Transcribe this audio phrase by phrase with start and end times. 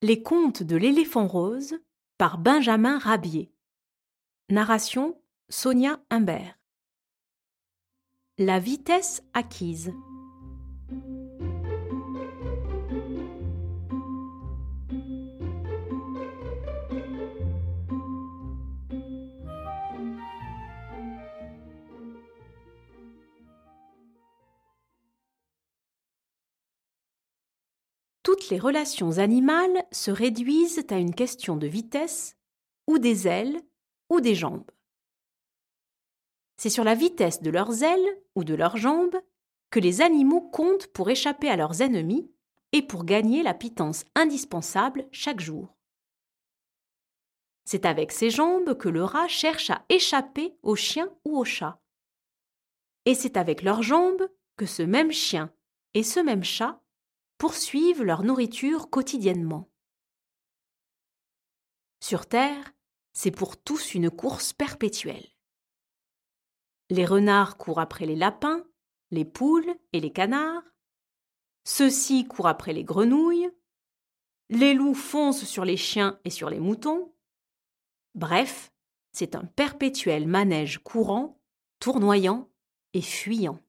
[0.00, 1.74] Les contes de l'éléphant rose
[2.18, 3.52] par Benjamin Rabier.
[4.48, 6.56] Narration Sonia Humbert.
[8.38, 9.92] La vitesse acquise.
[28.28, 32.36] Toutes les relations animales se réduisent à une question de vitesse,
[32.86, 33.58] ou des ailes,
[34.10, 34.70] ou des jambes.
[36.58, 39.18] C'est sur la vitesse de leurs ailes ou de leurs jambes
[39.70, 42.30] que les animaux comptent pour échapper à leurs ennemis
[42.72, 45.74] et pour gagner la pitance indispensable chaque jour.
[47.64, 51.80] C'est avec ses jambes que le rat cherche à échapper au chien ou au chat.
[53.06, 55.50] Et c'est avec leurs jambes que ce même chien
[55.94, 56.82] et ce même chat
[57.38, 59.70] poursuivent leur nourriture quotidiennement.
[62.00, 62.72] Sur Terre,
[63.12, 65.26] c'est pour tous une course perpétuelle.
[66.90, 68.64] Les renards courent après les lapins,
[69.10, 70.64] les poules et les canards.
[71.64, 73.50] Ceux-ci courent après les grenouilles.
[74.48, 77.14] Les loups foncent sur les chiens et sur les moutons.
[78.14, 78.72] Bref,
[79.12, 81.40] c'est un perpétuel manège courant,
[81.78, 82.48] tournoyant
[82.94, 83.60] et fuyant.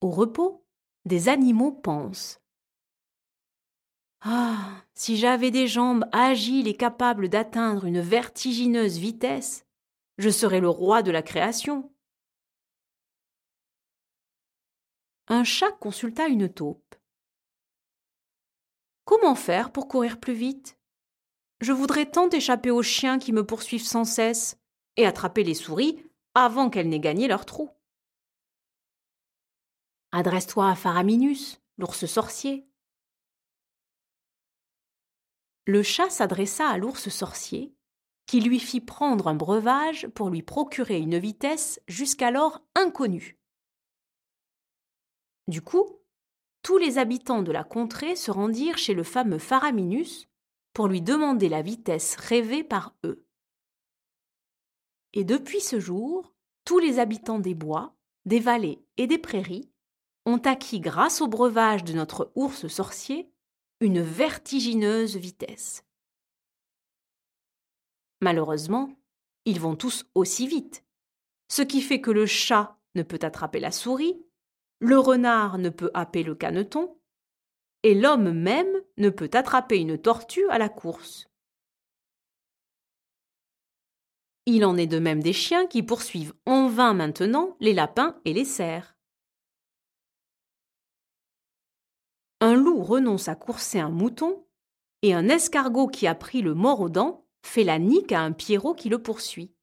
[0.00, 0.64] Au repos,
[1.04, 2.40] des animaux pensent.
[4.20, 4.82] Ah.
[4.98, 9.66] Si j'avais des jambes agiles et capables d'atteindre une vertigineuse vitesse,
[10.16, 11.92] je serais le roi de la création.
[15.28, 16.94] Un chat consulta une taupe.
[19.04, 20.78] Comment faire pour courir plus vite?
[21.60, 24.58] Je voudrais tant échapper aux chiens qui me poursuivent sans cesse
[24.96, 26.02] et attraper les souris
[26.34, 27.68] avant qu'elles n'aient gagné leur trou.
[30.16, 32.66] Adresse-toi à Faraminus, l'ours sorcier.
[35.66, 37.76] Le chat s'adressa à l'ours sorcier,
[38.24, 43.38] qui lui fit prendre un breuvage pour lui procurer une vitesse jusqu'alors inconnue.
[45.48, 46.00] Du coup,
[46.62, 50.30] tous les habitants de la contrée se rendirent chez le fameux Faraminus
[50.72, 53.26] pour lui demander la vitesse rêvée par eux.
[55.12, 56.32] Et depuis ce jour,
[56.64, 57.94] tous les habitants des bois,
[58.24, 59.70] des vallées et des prairies
[60.26, 63.30] ont acquis grâce au breuvage de notre ours sorcier
[63.80, 65.84] une vertigineuse vitesse.
[68.20, 68.90] Malheureusement,
[69.44, 70.84] ils vont tous aussi vite,
[71.48, 74.20] ce qui fait que le chat ne peut attraper la souris,
[74.80, 76.98] le renard ne peut happer le caneton,
[77.82, 81.28] et l'homme même ne peut attraper une tortue à la course.
[84.46, 88.32] Il en est de même des chiens qui poursuivent en vain maintenant les lapins et
[88.32, 88.95] les cerfs.
[92.40, 94.46] Un loup renonce à courser un mouton,
[95.02, 98.32] et un escargot qui a pris le mort aux dents fait la nique à un
[98.32, 99.54] pierrot qui le poursuit.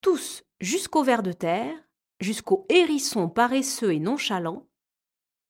[0.00, 1.76] Tous, jusqu'au ver de terre,
[2.20, 4.66] jusqu'au hérisson paresseux et nonchalant,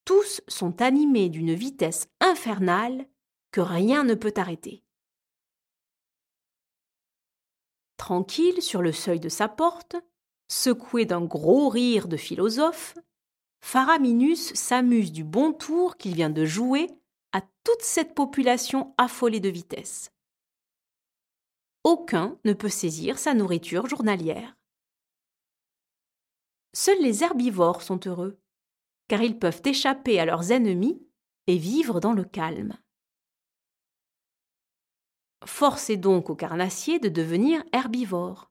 [0.04, 3.08] tous sont animés d'une vitesse infernale
[3.52, 4.84] que rien ne peut arrêter.
[7.96, 9.96] Tranquille sur le seuil de sa porte,
[10.48, 12.96] secoué d'un gros rire de philosophe,
[13.60, 16.88] Faraminus s'amuse du bon tour qu'il vient de jouer
[17.32, 20.12] à toute cette population affolée de vitesse.
[21.84, 24.56] Aucun ne peut saisir sa nourriture journalière.
[26.72, 28.38] Seuls les herbivores sont heureux,
[29.08, 31.02] car ils peuvent échapper à leurs ennemis
[31.46, 32.78] et vivre dans le calme.
[35.44, 38.50] Force est donc aux carnassiers de devenir herbivores.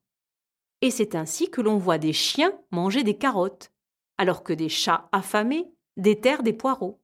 [0.81, 3.71] Et c'est ainsi que l'on voit des chiens manger des carottes,
[4.19, 7.01] alors que des chats affamés déterrent des poireaux.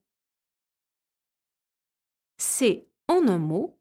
[2.36, 3.80] C'est, en un mot,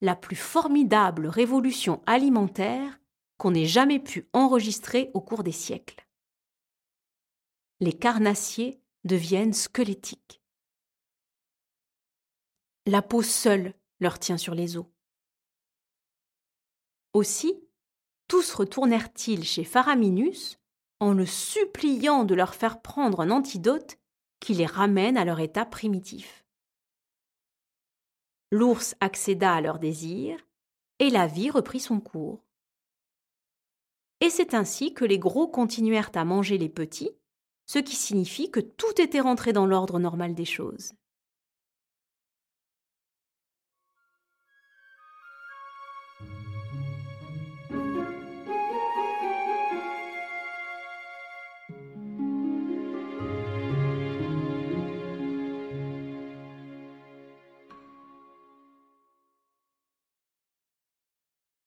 [0.00, 2.98] la plus formidable révolution alimentaire
[3.36, 6.08] qu'on ait jamais pu enregistrer au cours des siècles.
[7.80, 10.42] Les carnassiers deviennent squelettiques.
[12.86, 14.86] La peau seule leur tient sur les os.
[17.12, 17.62] Aussi,
[18.26, 20.59] tous retournèrent-ils chez Faraminus
[21.00, 23.98] en le suppliant de leur faire prendre un antidote
[24.38, 26.44] qui les ramène à leur état primitif.
[28.50, 30.38] L'ours accéda à leur désir,
[30.98, 32.44] et la vie reprit son cours.
[34.20, 37.16] Et c'est ainsi que les gros continuèrent à manger les petits,
[37.66, 40.92] ce qui signifie que tout était rentré dans l'ordre normal des choses.